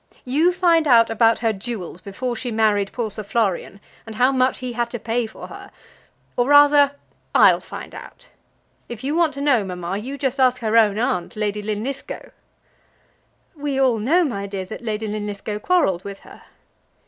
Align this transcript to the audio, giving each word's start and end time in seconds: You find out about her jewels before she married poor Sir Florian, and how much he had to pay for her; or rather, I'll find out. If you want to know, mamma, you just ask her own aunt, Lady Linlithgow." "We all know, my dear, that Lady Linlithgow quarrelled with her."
You 0.25 0.51
find 0.51 0.87
out 0.87 1.11
about 1.11 1.37
her 1.45 1.53
jewels 1.53 2.01
before 2.01 2.35
she 2.35 2.49
married 2.49 2.91
poor 2.91 3.11
Sir 3.11 3.21
Florian, 3.21 3.79
and 4.07 4.15
how 4.15 4.31
much 4.31 4.57
he 4.57 4.73
had 4.73 4.89
to 4.89 4.97
pay 4.97 5.27
for 5.27 5.45
her; 5.45 5.69
or 6.35 6.47
rather, 6.47 6.93
I'll 7.35 7.59
find 7.59 7.93
out. 7.93 8.29
If 8.89 9.03
you 9.03 9.13
want 9.15 9.35
to 9.35 9.41
know, 9.41 9.63
mamma, 9.63 9.99
you 9.99 10.17
just 10.17 10.39
ask 10.39 10.61
her 10.61 10.75
own 10.75 10.97
aunt, 10.97 11.35
Lady 11.35 11.61
Linlithgow." 11.61 12.31
"We 13.55 13.79
all 13.79 13.99
know, 13.99 14.23
my 14.25 14.47
dear, 14.47 14.65
that 14.65 14.81
Lady 14.83 15.07
Linlithgow 15.07 15.59
quarrelled 15.59 16.03
with 16.03 16.21
her." 16.21 16.45